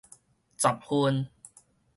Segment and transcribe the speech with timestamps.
[0.57, 1.29] 十份